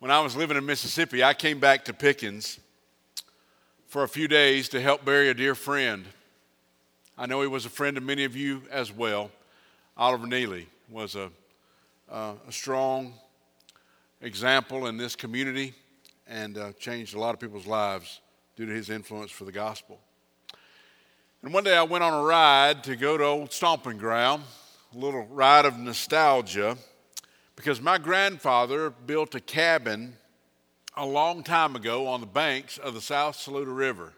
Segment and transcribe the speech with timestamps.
[0.00, 2.58] when I was living in Mississippi, I came back to Pickens
[3.86, 6.06] for a few days to help bury a dear friend.
[7.18, 9.30] I know he was a friend of many of you as well.
[9.98, 11.30] Oliver Neely was a,
[12.10, 13.12] uh, a strong
[14.22, 15.74] example in this community
[16.26, 18.22] and uh, changed a lot of people's lives
[18.56, 20.00] due to his influence for the gospel.
[21.42, 24.44] And one day I went on a ride to go to Old Stomping Ground,
[24.94, 26.78] a little ride of nostalgia
[27.60, 30.14] because my grandfather built a cabin
[30.96, 34.14] a long time ago on the banks of the South Saluda River.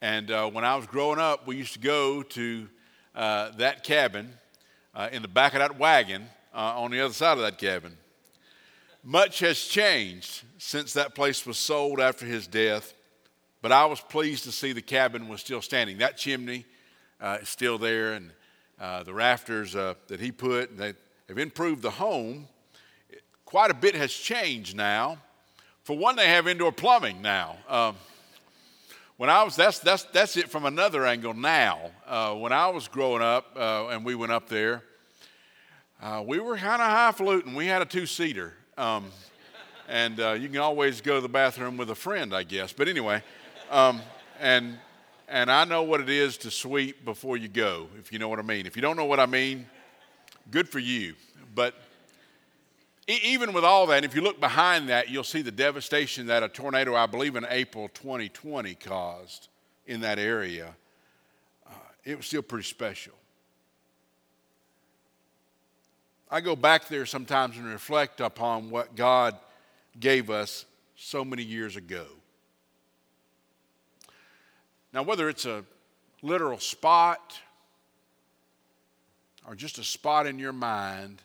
[0.00, 2.66] And uh, when I was growing up, we used to go to
[3.14, 4.32] uh, that cabin
[4.94, 7.94] uh, in the back of that wagon uh, on the other side of that cabin.
[9.04, 12.94] Much has changed since that place was sold after his death,
[13.60, 15.98] but I was pleased to see the cabin was still standing.
[15.98, 16.64] That chimney
[17.20, 18.30] uh, is still there, and
[18.80, 20.94] uh, the rafters that he put, they,
[21.30, 22.48] have improved the home.
[23.44, 25.18] Quite a bit has changed now.
[25.84, 27.56] For one, they have indoor plumbing now.
[27.68, 27.94] Um,
[29.16, 31.92] when I was, that's, that's, that's it from another angle now.
[32.04, 34.82] Uh, when I was growing up uh, and we went up there,
[36.02, 37.54] uh, we were kind of highfalutin.
[37.54, 38.54] We had a two seater.
[38.76, 39.06] Um,
[39.88, 42.72] and uh, you can always go to the bathroom with a friend, I guess.
[42.72, 43.22] But anyway,
[43.70, 44.00] um,
[44.40, 44.78] and,
[45.28, 48.40] and I know what it is to sweep before you go, if you know what
[48.40, 48.66] I mean.
[48.66, 49.66] If you don't know what I mean,
[50.50, 51.14] good for you.
[51.54, 51.74] But
[53.06, 56.48] even with all that, if you look behind that, you'll see the devastation that a
[56.48, 59.48] tornado, I believe in April 2020, caused
[59.86, 60.74] in that area.
[61.66, 61.72] Uh,
[62.04, 63.14] it was still pretty special.
[66.30, 69.36] I go back there sometimes and reflect upon what God
[69.98, 72.06] gave us so many years ago.
[74.92, 75.64] Now, whether it's a
[76.22, 77.38] literal spot
[79.46, 81.22] or just a spot in your mind,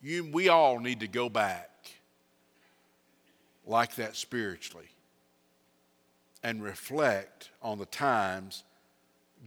[0.00, 1.70] you, we all need to go back
[3.66, 4.88] like that spiritually
[6.42, 8.62] and reflect on the times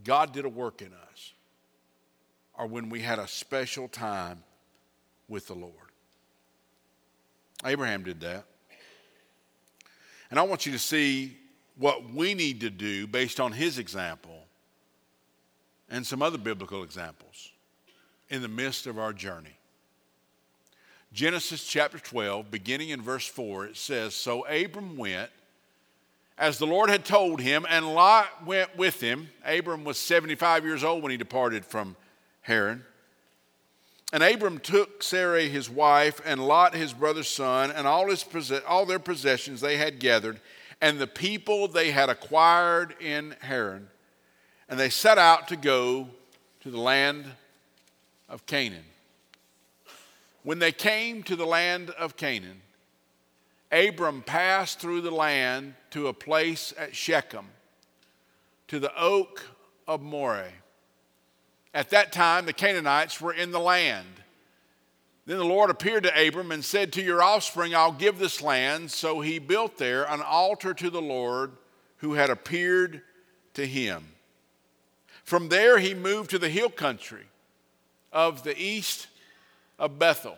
[0.04, 1.32] God did a work in us
[2.58, 4.42] or when we had a special time
[5.28, 5.72] with the Lord.
[7.64, 8.44] Abraham did that.
[10.30, 11.36] And I want you to see
[11.76, 14.44] what we need to do based on his example
[15.90, 17.50] and some other biblical examples
[18.28, 19.56] in the midst of our journey.
[21.12, 25.30] Genesis chapter 12, beginning in verse 4, it says So Abram went
[26.38, 29.28] as the Lord had told him, and Lot went with him.
[29.44, 31.96] Abram was 75 years old when he departed from
[32.42, 32.84] Haran.
[34.12, 38.24] And Abram took Sarai his wife, and Lot his brother's son, and all, his,
[38.66, 40.40] all their possessions they had gathered,
[40.80, 43.88] and the people they had acquired in Haran
[44.70, 46.06] and they set out to go
[46.60, 47.26] to the land
[48.28, 48.84] of Canaan.
[50.44, 52.62] When they came to the land of Canaan,
[53.72, 57.46] Abram passed through the land to a place at Shechem,
[58.68, 59.44] to the oak
[59.88, 60.52] of Moreh.
[61.74, 64.06] At that time, the Canaanites were in the land.
[65.26, 68.90] Then the Lord appeared to Abram and said, To your offspring I'll give this land.
[68.90, 71.52] So he built there an altar to the Lord
[71.98, 73.02] who had appeared
[73.54, 74.04] to him.
[75.30, 77.22] From there, he moved to the hill country
[78.12, 79.06] of the east
[79.78, 80.36] of Bethel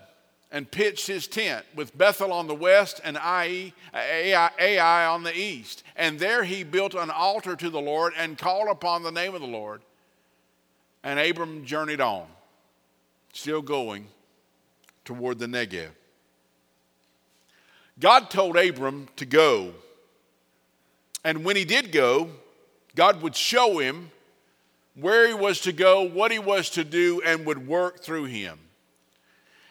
[0.50, 5.34] and pitched his tent with Bethel on the west and Ai, Ai, Ai on the
[5.34, 5.82] east.
[5.96, 9.40] And there he built an altar to the Lord and called upon the name of
[9.40, 9.80] the Lord.
[11.02, 12.26] And Abram journeyed on,
[13.32, 14.08] still going
[15.06, 15.88] toward the Negev.
[17.98, 19.72] God told Abram to go.
[21.24, 22.28] And when he did go,
[22.94, 24.10] God would show him
[24.94, 28.58] where he was to go, what he was to do, and would work through him.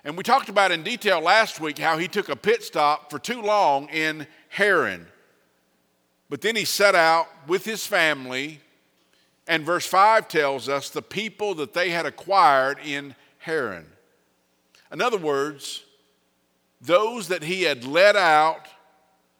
[0.03, 3.19] And we talked about in detail last week how he took a pit stop for
[3.19, 5.05] too long in Haran.
[6.29, 8.61] But then he set out with his family,
[9.47, 13.85] and verse 5 tells us the people that they had acquired in Haran.
[14.91, 15.83] In other words,
[16.79, 18.67] those that he had led out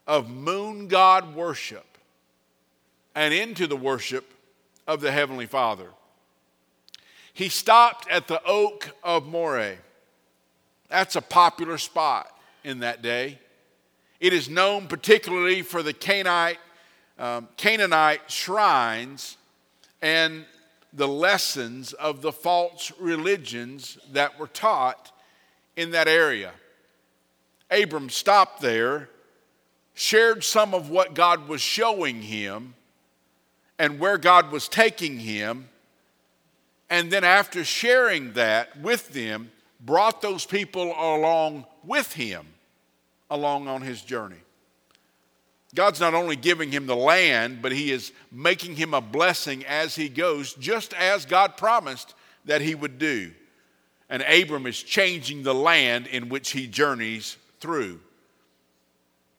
[0.05, 1.97] of moon god worship
[3.15, 4.31] and into the worship
[4.87, 5.87] of the Heavenly Father.
[7.33, 9.77] He stopped at the Oak of Moreh.
[10.89, 12.27] That's a popular spot
[12.63, 13.39] in that day.
[14.19, 16.59] It is known particularly for the Canaanite,
[17.17, 19.37] um, Canaanite shrines
[20.01, 20.45] and
[20.93, 25.11] the lessons of the false religions that were taught
[25.75, 26.51] in that area.
[27.69, 29.09] Abram stopped there,
[29.93, 32.75] shared some of what God was showing him,
[33.81, 35.67] and where God was taking him.
[36.87, 39.51] And then, after sharing that with them,
[39.83, 42.45] brought those people along with him
[43.31, 44.43] along on his journey.
[45.73, 49.95] God's not only giving him the land, but he is making him a blessing as
[49.95, 52.13] he goes, just as God promised
[52.45, 53.31] that he would do.
[54.11, 57.99] And Abram is changing the land in which he journeys through.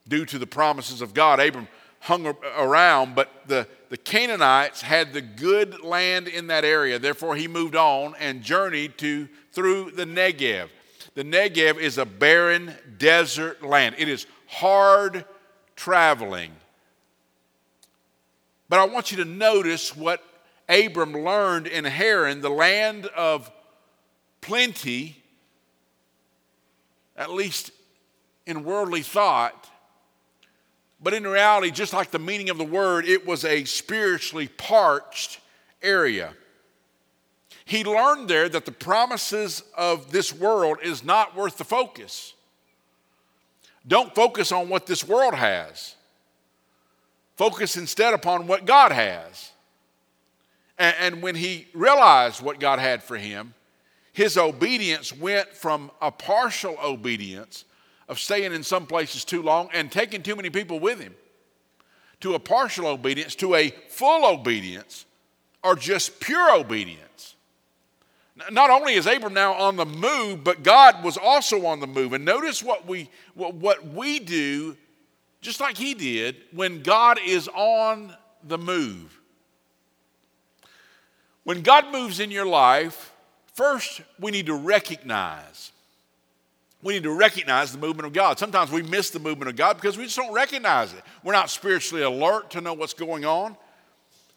[0.08, 1.68] Due to the promises of God, Abram
[2.02, 2.26] hung
[2.56, 6.98] around, but the, the Canaanites had the good land in that area.
[6.98, 10.68] Therefore, he moved on and journeyed to through the Negev.
[11.14, 13.94] The Negev is a barren desert land.
[13.98, 15.24] It is hard
[15.76, 16.50] traveling.
[18.68, 20.24] But I want you to notice what
[20.68, 23.48] Abram learned in Haran, the land of
[24.40, 25.22] plenty,
[27.16, 27.70] at least
[28.44, 29.61] in worldly thought.
[31.02, 35.40] But in reality, just like the meaning of the word, it was a spiritually parched
[35.82, 36.32] area.
[37.64, 42.34] He learned there that the promises of this world is not worth the focus.
[43.86, 45.96] Don't focus on what this world has.
[47.36, 49.52] Focus instead upon what God has.
[50.78, 53.54] And, and, when he realized what God had for him,
[54.12, 57.64] his obedience went from a partial obedience
[58.08, 61.14] of staying in some places too long and taking too many people with him
[62.20, 65.04] to a partial obedience to a full obedience
[65.62, 67.36] or just pure obedience.
[68.50, 72.12] Not only is Abram now on the move, but God was also on the move.
[72.12, 74.76] And notice what we, what, what we do,
[75.40, 79.20] just like he did, when God is on the move.
[81.44, 83.12] When God moves in your life,
[83.54, 85.72] first we need to recognize.
[86.82, 88.38] We need to recognize the movement of God.
[88.38, 91.02] Sometimes we miss the movement of God because we just don't recognize it.
[91.22, 93.56] We're not spiritually alert to know what's going on.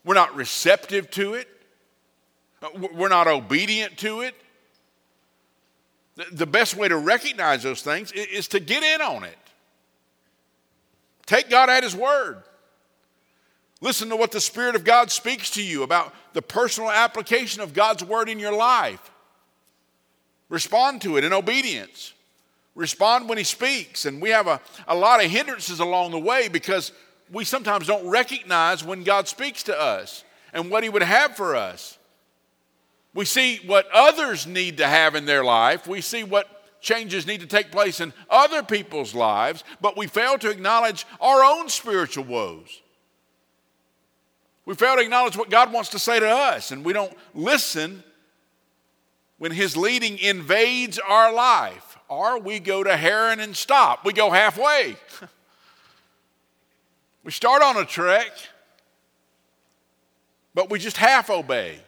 [0.04, 1.48] We're not receptive to it.
[2.62, 4.36] Uh, we're not obedient to it.
[6.32, 9.38] The best way to recognize those things is to get in on it.
[11.26, 12.44] Take God at His word.
[13.82, 17.74] Listen to what the Spirit of God speaks to you about the personal application of
[17.74, 19.12] God's word in your life.
[20.48, 22.14] Respond to it in obedience.
[22.76, 24.06] Respond when He speaks.
[24.06, 26.92] And we have a, a lot of hindrances along the way because
[27.32, 30.24] we sometimes don't recognize when God speaks to us
[30.54, 31.98] and what He would have for us.
[33.14, 35.88] We see what others need to have in their life.
[35.88, 40.38] We see what changes need to take place in other people's lives, but we fail
[40.38, 42.82] to acknowledge our own spiritual woes.
[44.66, 48.04] We fail to acknowledge what God wants to say to us, and we don't listen
[49.38, 51.85] when His leading invades our life.
[52.08, 54.06] Or we go to Haran and stop.
[54.06, 54.96] We go halfway.
[57.24, 58.32] we start on a trek,
[60.54, 61.80] but we just half obey.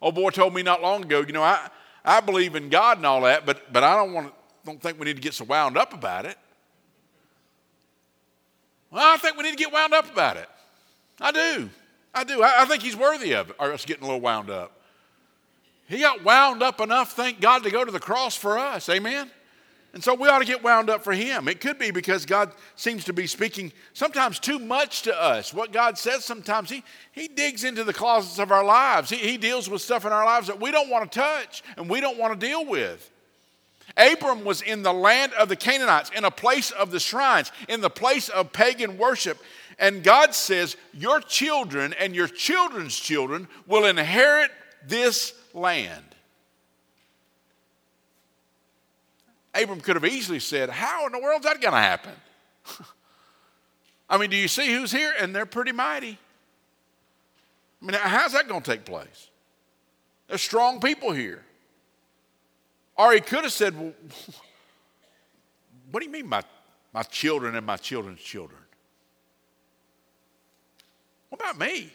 [0.00, 1.68] Old boy told me not long ago, you know, I,
[2.04, 4.32] I believe in God and all that, but, but I don't, want
[4.64, 6.36] don't think we need to get so wound up about it.
[8.90, 10.48] Well, I think we need to get wound up about it.
[11.20, 11.70] I do.
[12.14, 12.42] I do.
[12.42, 14.81] I, I think he's worthy of it, or us getting a little wound up.
[15.92, 18.88] He got wound up enough, thank God, to go to the cross for us.
[18.88, 19.30] Amen?
[19.92, 21.48] And so we ought to get wound up for him.
[21.48, 25.52] It could be because God seems to be speaking sometimes too much to us.
[25.52, 29.10] What God says sometimes, He, he digs into the closets of our lives.
[29.10, 31.90] He, he deals with stuff in our lives that we don't want to touch and
[31.90, 33.10] we don't want to deal with.
[33.98, 37.82] Abram was in the land of the Canaanites, in a place of the shrines, in
[37.82, 39.36] the place of pagan worship.
[39.78, 44.50] And God says, Your children and your children's children will inherit
[44.86, 46.04] this land.
[49.54, 52.12] Abram could have easily said, How in the world is that going to happen?
[54.08, 55.12] I mean, do you see who's here?
[55.18, 56.18] And they're pretty mighty.
[57.80, 59.30] I mean, how's that going to take place?
[60.28, 61.42] There's strong people here.
[62.96, 63.92] Or he could have said, Well,
[65.90, 66.42] what do you mean, my,
[66.92, 68.60] my children and my children's children?
[71.28, 71.90] What about me?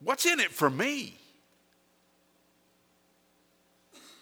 [0.00, 1.14] What's in it for me?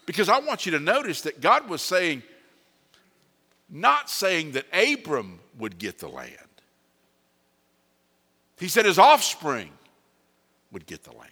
[0.05, 2.23] Because I want you to notice that God was saying,
[3.69, 6.37] not saying that Abram would get the land.
[8.57, 9.69] He said his offspring
[10.71, 11.31] would get the land.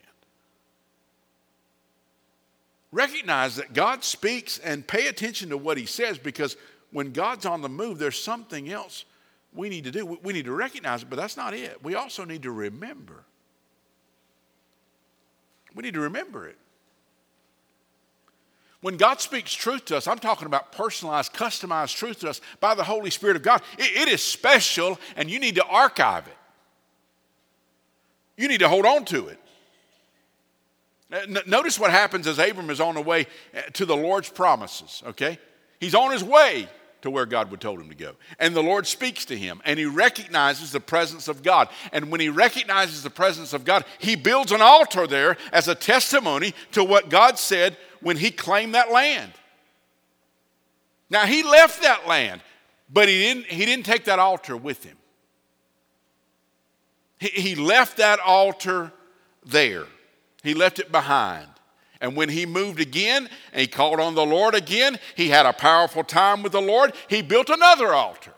[2.91, 6.55] Recognize that God speaks and pay attention to what he says because
[6.91, 9.05] when God's on the move, there's something else
[9.53, 10.05] we need to do.
[10.05, 11.83] We need to recognize it, but that's not it.
[11.83, 13.23] We also need to remember.
[15.75, 16.57] We need to remember it.
[18.81, 22.75] When God speaks truth to us, I'm talking about personalized, customized truth to us by
[22.75, 23.61] the Holy Spirit of God.
[23.77, 26.37] it, it is special, and you need to archive it.
[28.37, 29.39] You need to hold on to it.
[31.11, 35.01] Uh, notice what happens as Abram is on the way uh, to the Lord's promises,
[35.07, 35.39] okay?
[35.79, 36.67] He's on his way
[37.05, 38.13] to where God would told him to go.
[38.39, 41.69] And the Lord speaks to him and he recognizes the presence of God.
[41.91, 45.75] And when he recognizes the presence of God, he builds an altar there as a
[45.75, 49.31] testimony to what God said when he claimed that land.
[51.09, 52.41] Now he left that land,
[52.91, 54.97] but he didn't, he didn't take that altar with him.
[57.19, 58.91] He, he left that altar
[59.45, 59.85] there.
[60.41, 61.49] He left it behind.
[62.05, 65.53] And when he moved again and he called on the Lord again, he had a
[65.53, 66.93] powerful time with the Lord.
[67.07, 68.31] He built another altar.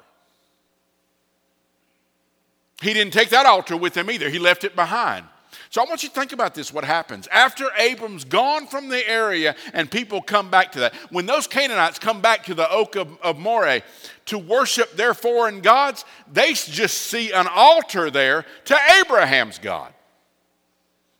[2.82, 5.26] He didn't take that altar with him either, he left it behind.
[5.70, 7.28] So I want you to think about this what happens.
[7.28, 12.00] After Abram's gone from the area and people come back to that, when those Canaanites
[12.00, 13.82] come back to the oak of, of Moreh
[14.28, 19.92] to worship their foreign gods, they just see an altar there to Abraham's God.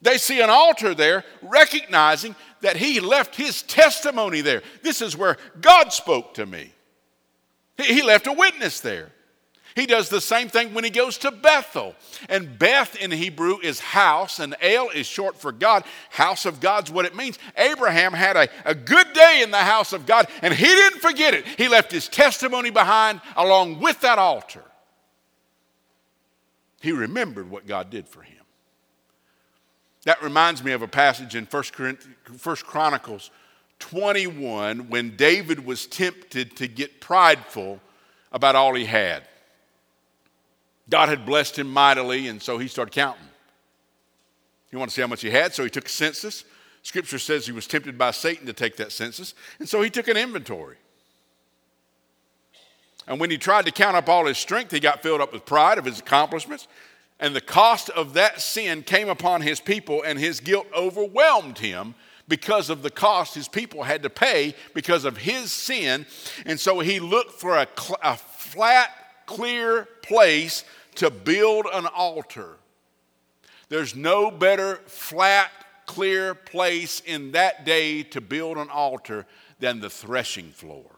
[0.02, 4.62] They see an altar there, recognizing that he left his testimony there.
[4.84, 6.72] This is where God spoke to me.
[7.78, 9.12] He left a witness there.
[9.76, 11.96] He does the same thing when he goes to Bethel.
[12.30, 15.84] And Beth in Hebrew is house, and El is short for God.
[16.10, 17.38] House of God's what it means.
[17.56, 21.36] Abraham had a, a good day in the house of God, and he didn't forget
[21.36, 21.46] it.
[21.46, 24.64] He left his testimony behind along with that altar.
[26.82, 28.46] He remembered what God did for him.
[30.08, 31.64] That reminds me of a passage in 1
[32.64, 33.30] Chronicles
[33.80, 37.82] 21 when David was tempted to get prideful
[38.32, 39.28] about all he had.
[40.90, 43.28] God had blessed him mightily, and so he started counting.
[44.72, 45.54] You want to see how much he had?
[45.54, 46.46] So he took a census.
[46.84, 50.08] Scripture says he was tempted by Satan to take that census, and so he took
[50.08, 50.78] an inventory.
[53.10, 55.46] And when he tried to count up all his strength, he got filled up with
[55.46, 56.70] pride of his accomplishments.
[57.20, 61.96] And the cost of that sin came upon his people, and his guilt overwhelmed him
[62.28, 66.06] because of the cost his people had to pay because of his sin.
[66.46, 68.92] And so he looked for a, cl- a flat,
[69.26, 70.64] clear place
[70.96, 72.58] to build an altar.
[73.70, 75.52] There's no better flat,
[75.86, 79.26] clear place in that day to build an altar
[79.60, 80.92] than the threshing floor.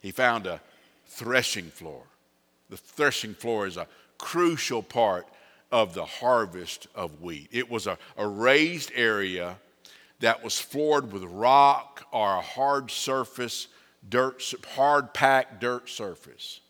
[0.00, 0.60] He found a
[1.06, 2.02] threshing floor.
[2.70, 3.86] The threshing floor is a
[4.18, 5.26] crucial part
[5.70, 7.48] of the harvest of wheat.
[7.52, 9.56] It was a, a raised area
[10.20, 13.68] that was floored with rock or a hard surface,
[14.08, 14.42] dirt,
[14.74, 16.60] hard packed dirt surface.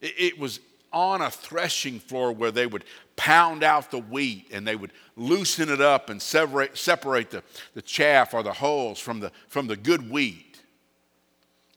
[0.00, 0.60] It, it was
[0.92, 2.84] on a threshing floor where they would
[3.16, 7.42] pound out the wheat and they would loosen it up and separate, separate the,
[7.74, 10.60] the chaff or the hulls from the, from the good wheat.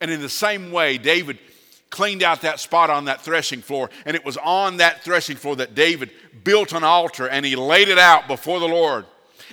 [0.01, 1.39] And in the same way, David
[1.95, 5.55] cleaned out that spot on that threshing floor, and it was on that threshing floor
[5.55, 6.11] that David
[6.43, 9.05] built an altar and he laid it out before the Lord.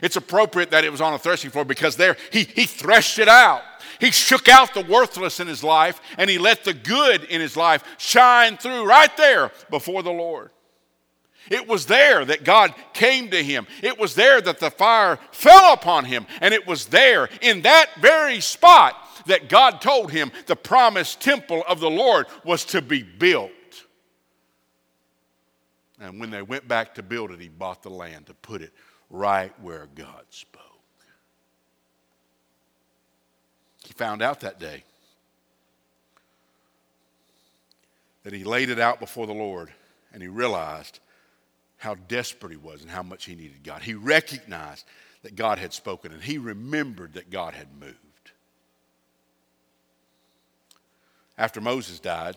[0.02, 3.28] It's appropriate that it was on a threshing floor because there he, he threshed it
[3.28, 3.62] out.
[4.00, 7.56] He shook out the worthless in his life and he let the good in his
[7.56, 10.50] life shine through right there before the Lord.
[11.48, 13.68] It was there that God came to him.
[13.82, 16.26] It was there that the fire fell upon him.
[16.40, 21.62] And it was there, in that very spot, that God told him the promised temple
[21.68, 23.50] of the Lord was to be built.
[26.00, 28.72] And when they went back to build it, he bought the land to put it
[29.08, 30.62] right where God spoke.
[33.84, 34.84] He found out that day
[38.22, 39.70] that he laid it out before the Lord
[40.12, 41.00] and he realized
[41.76, 43.82] how desperate he was and how much he needed God.
[43.82, 44.86] He recognized
[45.22, 47.96] that God had spoken and he remembered that God had moved.
[51.42, 52.36] After Moses died,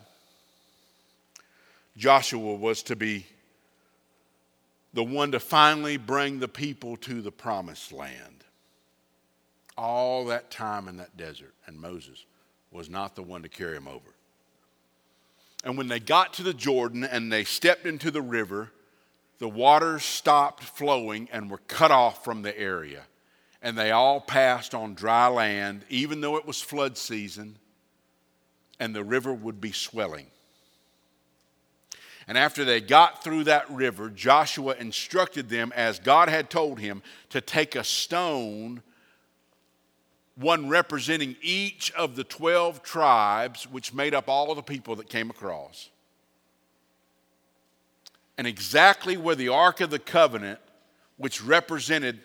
[1.95, 3.27] Joshua was to be
[4.95, 8.43] the one to finally bring the people to the promised land
[9.77, 12.25] all that time in that desert, and Moses
[12.71, 14.09] was not the one to carry him over.
[15.63, 18.71] And when they got to the Jordan and they stepped into the river,
[19.37, 23.03] the waters stopped flowing and were cut off from the area.
[23.61, 27.59] And they all passed on dry land, even though it was flood season,
[28.79, 30.27] and the river would be swelling.
[32.27, 37.03] And after they got through that river, Joshua instructed them, as God had told him,
[37.29, 38.81] to take a stone
[40.35, 45.29] one representing each of the 12 tribes, which made up all the people that came
[45.29, 45.89] across.
[48.37, 50.59] And exactly where the Ark of the Covenant,
[51.17, 52.19] which represented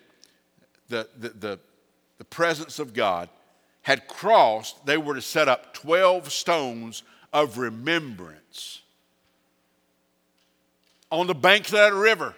[0.88, 1.58] the, the, the,
[2.18, 3.28] the presence of God,
[3.82, 8.82] had crossed, they were to set up 12 stones of remembrance
[11.10, 12.34] on the banks of that river.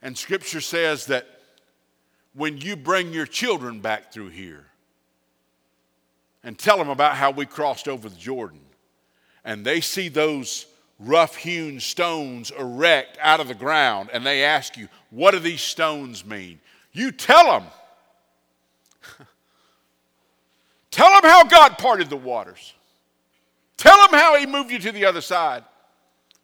[0.00, 1.26] And scripture says that
[2.34, 4.66] when you bring your children back through here
[6.42, 8.60] and tell them about how we crossed over the Jordan,
[9.44, 10.66] and they see those
[10.98, 15.60] rough hewn stones erect out of the ground, and they ask you, What do these
[15.60, 16.60] stones mean?
[16.92, 17.70] You tell them.
[20.92, 22.72] Tell them how God parted the waters.
[23.76, 25.64] Tell them how He moved you to the other side.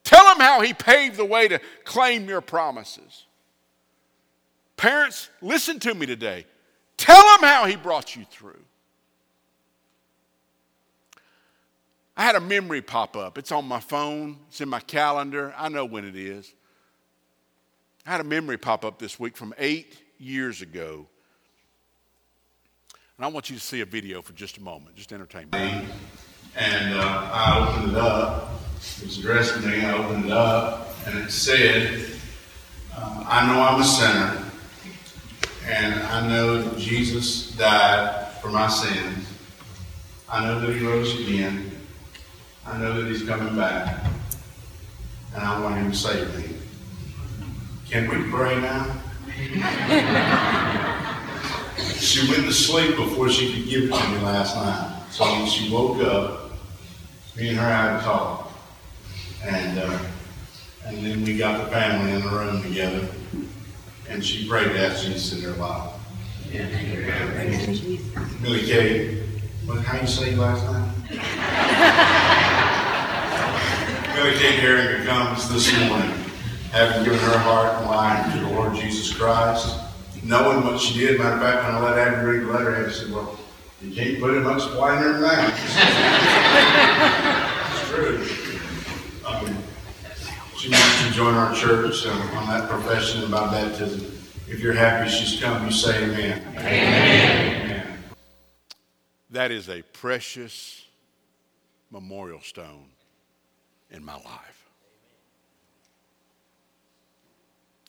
[0.02, 3.26] Tell them how He paved the way to claim your promises.
[4.76, 6.46] Parents, listen to me today.
[6.96, 8.58] Tell them how He brought you through.
[12.16, 13.38] I had a memory pop up.
[13.38, 15.54] It's on my phone, it's in my calendar.
[15.56, 16.52] I know when it is.
[18.04, 21.06] I had a memory pop up this week from eight years ago.
[23.18, 25.86] And I want you to see a video for just a moment, just entertain me.
[26.54, 28.60] And uh, I opened it up.
[28.76, 29.84] It was addressed to me.
[29.84, 32.12] I opened it up, and it said,
[32.96, 34.44] uh, I know I'm a sinner,
[35.66, 39.26] and I know that Jesus died for my sins.
[40.28, 41.72] I know that he rose again.
[42.64, 44.00] I know that he's coming back.
[45.34, 46.54] And I want him to save me.
[47.90, 48.94] Can we pray now?
[51.98, 55.02] she went to sleep before she could give it to me last night.
[55.10, 56.52] So when she woke up,
[57.36, 58.52] me and her had a talk.
[59.44, 59.98] And, uh,
[60.86, 63.08] and then we got the family in the room together.
[64.08, 65.92] And she prayed ask Jesus in her life.
[68.42, 69.22] Billy Kay,
[69.66, 70.94] what, how you say last night?
[74.14, 76.10] Billy Kay Heeringa comes this morning,
[76.72, 79.76] having given her heart and life to the Lord Jesus Christ,
[80.24, 81.18] knowing what she did.
[81.18, 83.38] Matter of fact, when I let Abby read the letter, Abby said, Well,
[83.80, 85.54] you can't put it much whiner than that.
[87.72, 88.18] it's true.
[89.26, 89.56] Um,
[90.56, 94.18] she wants to join our church um, on that profession about baptism.
[94.48, 96.42] If you're happy she's come, you say amen.
[96.56, 97.64] Amen.
[97.64, 97.98] amen.
[99.30, 100.86] That is a precious
[101.90, 102.86] memorial stone
[103.90, 104.68] in my life.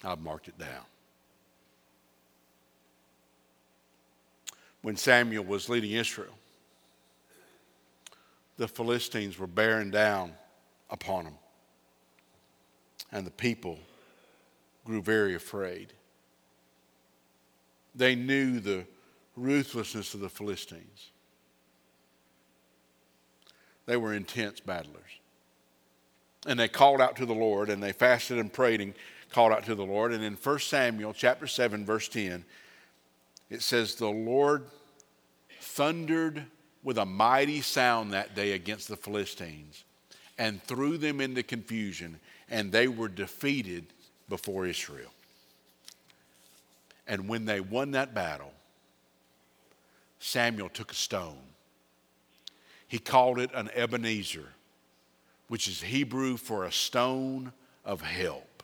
[0.04, 0.86] I've marked it down.
[4.82, 6.34] When Samuel was leading Israel,
[8.58, 10.34] the Philistines were bearing down
[10.90, 11.36] upon him,
[13.12, 13.80] and the people
[14.86, 15.94] grew very afraid.
[17.96, 18.86] They knew the
[19.36, 21.12] ruthlessness of the Philistines.
[23.86, 25.20] They were intense battlers.
[26.48, 28.94] And they called out to the Lord and they fasted and prayed and
[29.32, 30.14] called out to the Lord.
[30.14, 32.46] And in 1 Samuel chapter 7, verse 10,
[33.50, 34.66] it says, The Lord
[35.62, 36.46] thundered
[36.84, 39.84] with a mighty sound that day against the Philistines
[40.38, 43.86] and threw them into confusion, and they were defeated
[44.30, 45.12] before Israel.
[47.08, 48.54] And when they won that battle,
[50.20, 51.38] Samuel took a stone.
[52.88, 54.50] He called it an Ebenezer
[55.50, 57.52] which is Hebrew for a stone
[57.84, 58.64] of help.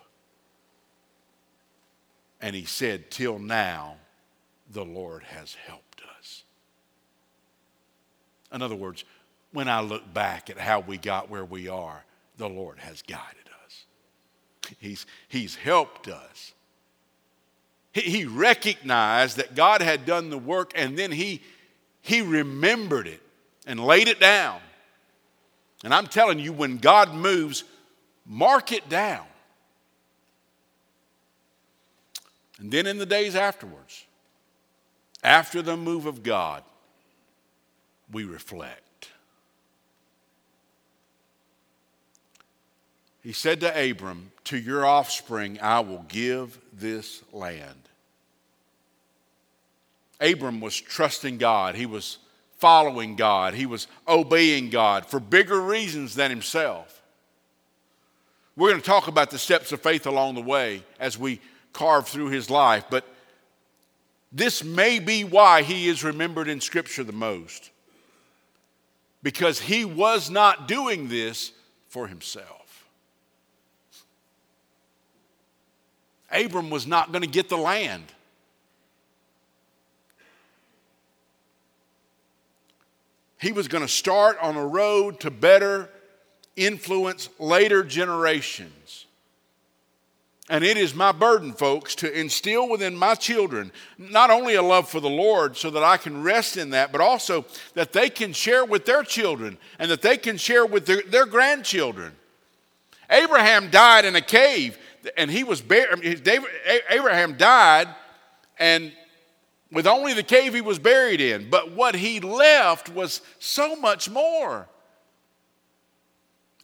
[2.39, 3.95] And he said, Till now,
[4.71, 6.43] the Lord has helped us.
[8.53, 9.03] In other words,
[9.51, 12.03] when I look back at how we got where we are,
[12.37, 13.85] the Lord has guided us.
[14.79, 16.53] He's, he's helped us.
[17.91, 21.41] He, he recognized that God had done the work and then he,
[22.01, 23.21] he remembered it
[23.65, 24.59] and laid it down
[25.85, 27.63] and I'm telling you, when God moves,
[28.25, 29.25] mark it down.
[32.57, 34.05] And then in the days afterwards,
[35.25, 36.63] after the move of God,
[38.11, 39.09] we reflect.
[43.23, 47.89] He said to Abram, To your offspring I will give this land.
[50.21, 51.73] Abram was trusting God.
[51.73, 52.19] He was
[52.59, 57.01] following God, he was obeying God for bigger reasons than himself.
[58.55, 61.41] We're going to talk about the steps of faith along the way as we
[61.73, 63.05] carve through his life, but
[64.35, 67.71] this may be why he is remembered in Scripture the most.
[69.23, 71.53] Because he was not doing this
[71.87, 72.85] for himself.
[76.29, 78.03] Abram was not going to get the land.
[83.39, 85.89] He was going to start on a road to better
[86.57, 89.04] influence later generations.
[90.47, 94.87] And it is my burden, folks, to instill within my children not only a love
[94.87, 98.31] for the Lord so that I can rest in that, but also that they can
[98.31, 102.13] share with their children and that they can share with their, their grandchildren.
[103.09, 104.77] Abraham died in a cave.
[105.17, 106.27] and he was buried.
[106.89, 107.87] Abraham died,
[108.59, 108.91] and
[109.71, 111.49] with only the cave he was buried in.
[111.49, 114.67] But what he left was so much more.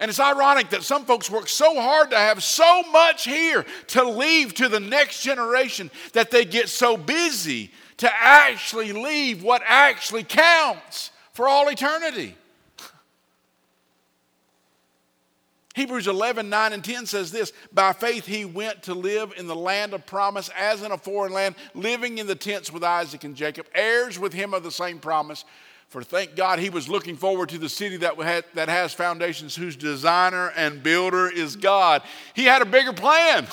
[0.01, 4.03] And it's ironic that some folks work so hard to have so much here to
[4.03, 10.23] leave to the next generation that they get so busy to actually leave what actually
[10.23, 12.35] counts for all eternity.
[15.75, 19.55] Hebrews 11, 9, and 10 says this By faith he went to live in the
[19.55, 23.35] land of promise as in a foreign land, living in the tents with Isaac and
[23.35, 25.45] Jacob, heirs with him of the same promise.
[25.91, 29.57] For thank God he was looking forward to the city that, had, that has foundations,
[29.57, 32.01] whose designer and builder is God.
[32.33, 33.45] He had a bigger plan.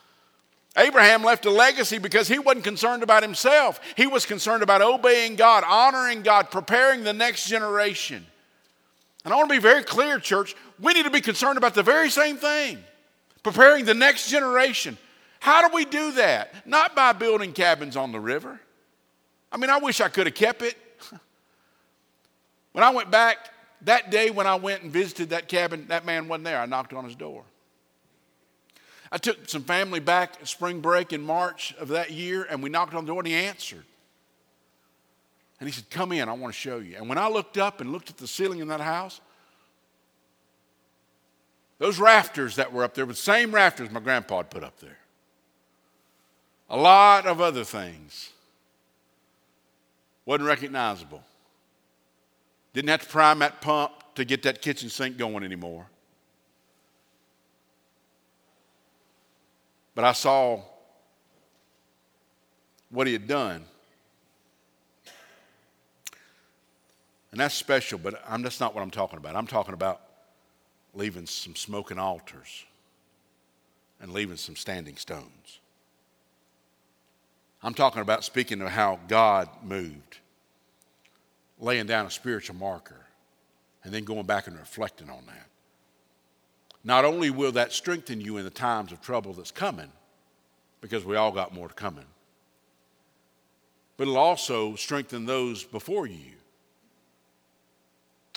[0.76, 3.78] Abraham left a legacy because he wasn't concerned about himself.
[3.96, 8.26] He was concerned about obeying God, honoring God, preparing the next generation.
[9.24, 11.84] And I want to be very clear, church, we need to be concerned about the
[11.84, 12.82] very same thing
[13.44, 14.98] preparing the next generation.
[15.38, 16.66] How do we do that?
[16.66, 18.58] Not by building cabins on the river.
[19.52, 20.76] I mean, I wish I could have kept it.
[22.72, 23.50] When I went back
[23.82, 26.60] that day when I went and visited that cabin, that man wasn't there.
[26.60, 27.44] I knocked on his door.
[29.12, 32.94] I took some family back spring break in March of that year, and we knocked
[32.94, 33.84] on the door, and he answered.
[35.58, 36.96] And he said, Come in, I want to show you.
[36.96, 39.20] And when I looked up and looked at the ceiling in that house,
[41.78, 44.78] those rafters that were up there were the same rafters my grandpa had put up
[44.80, 44.98] there.
[46.68, 48.30] A lot of other things.
[50.24, 51.24] Wasn't recognizable.
[52.72, 55.86] Didn't have to prime that pump to get that kitchen sink going anymore.
[59.94, 60.60] But I saw
[62.90, 63.64] what he had done
[67.32, 69.36] And that's special, but I'm, that's not what I'm talking about.
[69.36, 70.00] I'm talking about
[70.94, 72.64] leaving some smoking altars
[74.00, 75.60] and leaving some standing stones.
[77.62, 80.18] I'm talking about speaking of how God moved,
[81.60, 83.06] laying down a spiritual marker,
[83.84, 85.46] and then going back and reflecting on that.
[86.82, 89.92] Not only will that strengthen you in the times of trouble that's coming,
[90.80, 92.06] because we all got more to coming,
[93.96, 96.32] but it'll also strengthen those before you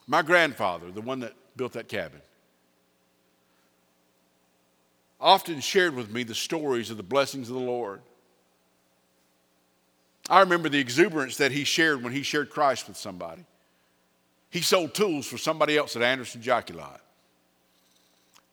[0.07, 2.21] my grandfather, the one that built that cabin,
[5.19, 8.01] often shared with me the stories of the blessings of the Lord.
[10.29, 13.45] I remember the exuberance that he shared when he shared Christ with somebody.
[14.49, 17.01] He sold tools for somebody else at Anderson Jockey Lot.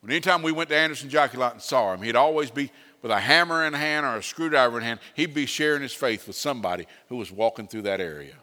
[0.01, 3.11] When anytime we went to Anderson Jockey Lot and saw him, he'd always be with
[3.11, 4.99] a hammer in hand or a screwdriver in hand.
[5.13, 8.35] He'd be sharing his faith with somebody who was walking through that area.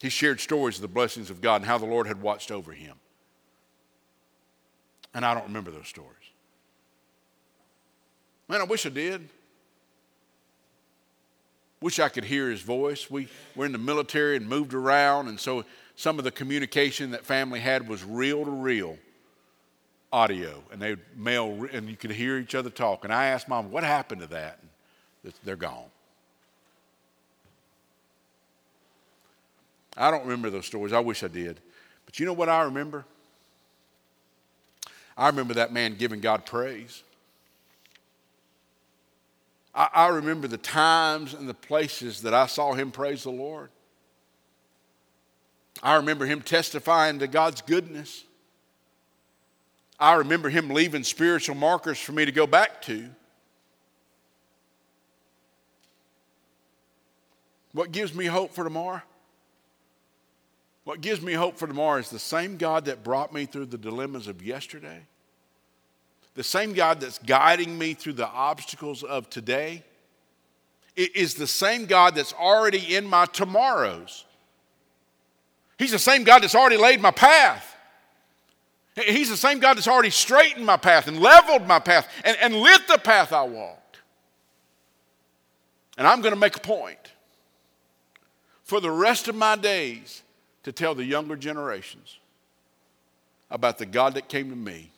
[0.00, 2.72] He shared stories of the blessings of God and how the Lord had watched over
[2.72, 2.96] him.
[5.14, 6.10] And I don't remember those stories.
[8.48, 9.28] Man, I wish I did.
[11.82, 13.10] Wish I could hear his voice.
[13.10, 15.64] We were in the military and moved around, and so
[15.96, 18.98] some of the communication that family had was reel to reel
[20.12, 23.04] audio, and they would mail, and you could hear each other talk.
[23.04, 24.58] And I asked mom, what happened to that?
[25.22, 25.84] And they're gone.
[29.96, 30.92] I don't remember those stories.
[30.92, 31.60] I wish I did.
[32.06, 33.04] But you know what I remember?
[35.16, 37.02] I remember that man giving God praise.
[39.74, 43.70] I, I, remember the times and the places that I saw him praise the Lord.
[45.82, 48.24] I remember him testifying to God's goodness.
[49.98, 53.08] I remember him leaving spiritual markers for me to go back to.
[57.72, 59.02] What gives me hope for tomorrow?
[60.84, 63.78] What gives me hope for tomorrow is the same God that brought me through the
[63.78, 65.06] dilemmas of yesterday,
[66.34, 69.82] the same God that's guiding me through the obstacles of today,
[70.96, 74.24] is the same God that's already in my tomorrows.
[75.78, 77.74] He's the same God that's already laid my path.
[78.94, 82.54] He's the same God that's already straightened my path and leveled my path and, and
[82.54, 83.98] lit the path I walked.
[85.96, 87.12] And I'm going to make a point
[88.64, 90.22] for the rest of my days
[90.64, 92.18] to tell the younger generations
[93.50, 94.90] about the God that came to me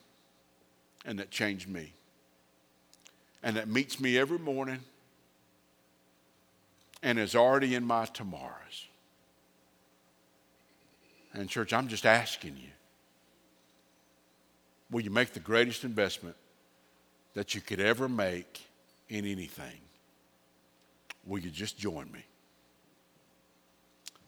[1.05, 1.93] and that changed me
[3.43, 4.81] and that meets me every morning
[7.03, 8.87] and is already in my tomorrows.
[11.35, 12.69] And, church, I'm just asking you
[14.91, 16.37] will you make the greatest investment
[17.35, 18.67] that you could ever make
[19.09, 19.81] in anything?
[21.27, 22.25] Will you just join me?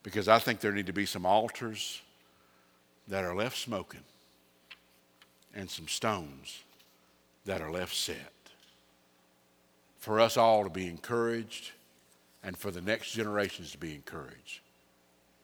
[0.04, 2.00] because I think there need to be some altars
[3.08, 4.04] that are left smoking
[5.54, 6.62] and some stones
[7.44, 8.32] that are left set.
[9.98, 11.70] For us all to be encouraged
[12.42, 14.60] and for the next generations to be encouraged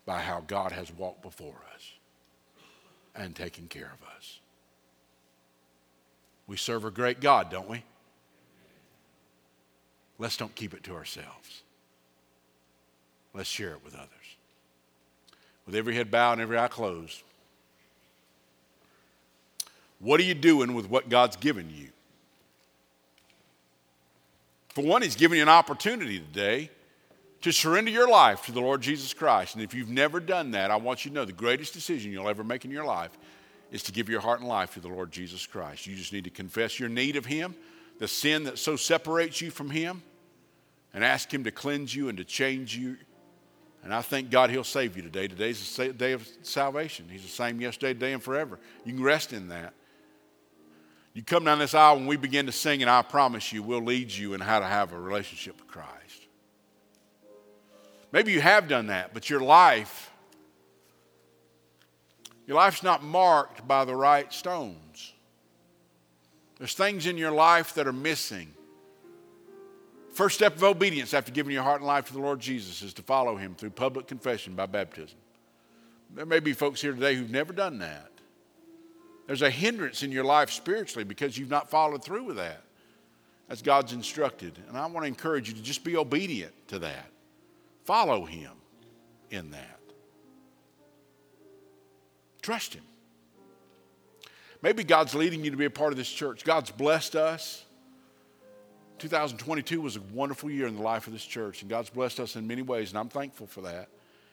[0.05, 1.93] by how God has walked before us
[3.15, 4.41] and taken care of us.
[6.47, 7.85] We serve a great God, don't we?
[10.19, 11.63] Let's don't keep it to ourselves.
[13.33, 14.09] Let's share it with others.
[15.65, 17.23] With every head bowed and every eye closed,
[20.01, 21.89] what are you doing with what God's given you?
[24.75, 26.71] For one, He's given you an opportunity today
[27.43, 29.55] to surrender your life to the Lord Jesus Christ.
[29.55, 32.29] And if you've never done that, I want you to know the greatest decision you'll
[32.29, 33.17] ever make in your life
[33.71, 35.87] is to give your heart and life to the Lord Jesus Christ.
[35.87, 37.55] You just need to confess your need of Him,
[37.99, 40.03] the sin that so separates you from Him,
[40.93, 42.97] and ask Him to cleanse you and to change you.
[43.83, 45.29] And I thank God He'll save you today.
[45.29, 47.07] Today's the day of salvation.
[47.11, 48.59] He's the same yesterday, today, and forever.
[48.85, 49.73] You can rest in that.
[51.13, 53.83] You come down this aisle when we begin to sing, and I promise you, we'll
[53.83, 56.27] lead you in how to have a relationship with Christ.
[58.13, 60.11] Maybe you have done that, but your life,
[62.47, 65.13] your life's not marked by the right stones.
[66.59, 68.53] There's things in your life that are missing.
[70.13, 72.93] First step of obedience after giving your heart and life to the Lord Jesus is
[72.95, 75.19] to follow him through public confession by baptism.
[76.15, 78.11] There may be folks here today who've never done that.
[79.31, 82.65] There's a hindrance in your life spiritually because you've not followed through with that
[83.49, 84.59] as God's instructed.
[84.67, 87.07] And I want to encourage you to just be obedient to that.
[87.85, 88.51] Follow Him
[89.31, 89.81] in that.
[92.43, 92.83] Trust Him.
[94.63, 96.43] Maybe God's leading you to be a part of this church.
[96.43, 97.65] God's blessed us.
[98.99, 102.35] 2022 was a wonderful year in the life of this church, and God's blessed us
[102.35, 103.91] in many ways, and I'm thankful for that.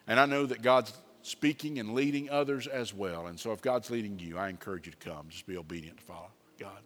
[0.07, 0.91] And I know that God's
[1.27, 3.27] speaking and leading others as well.
[3.27, 5.27] And so if God's leading you, I encourage you to come.
[5.29, 6.79] Just be obedient to follow God.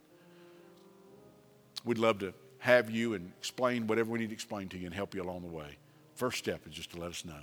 [1.86, 4.96] We'd love to have you and explain whatever we need to explain to you and
[4.96, 5.78] help you along the way.
[6.16, 7.42] First step is just to let us know.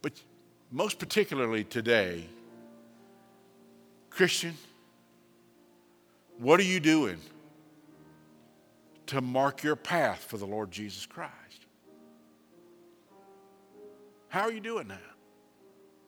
[0.00, 0.12] But
[0.70, 2.24] most particularly today,
[4.10, 4.54] Christian,
[6.38, 7.18] what are you doing
[9.06, 11.61] to mark your path for the Lord Jesus Christ?
[14.32, 14.98] How are you doing that?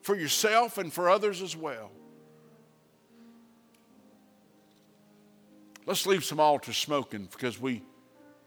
[0.01, 1.91] For yourself and for others as well.
[5.85, 7.83] Let's leave some altars smoking because we,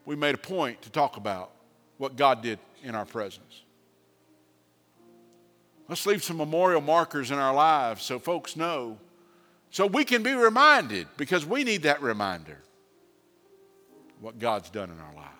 [0.03, 1.51] we made a point to talk about
[1.99, 3.65] what God did in our presence.
[5.87, 8.97] Let's leave some memorial markers in our lives so folks know,
[9.69, 12.57] so we can be reminded because we need that reminder
[14.21, 15.37] what God's done in our lives.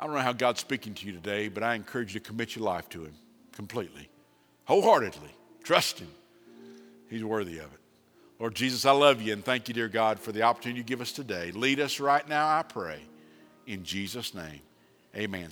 [0.00, 2.56] I don't know how God's speaking to you today, but I encourage you to commit
[2.56, 3.12] your life to Him
[3.52, 4.08] completely,
[4.64, 5.28] wholeheartedly.
[5.62, 6.08] Trust Him.
[7.10, 7.80] He's worthy of it.
[8.38, 11.00] Lord Jesus, I love you and thank you, dear God, for the opportunity you give
[11.00, 11.50] us today.
[11.50, 13.00] Lead us right now, I pray.
[13.66, 14.60] In Jesus' name,
[15.14, 15.48] amen.